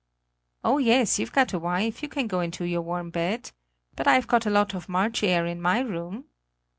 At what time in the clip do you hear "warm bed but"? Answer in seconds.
2.81-4.07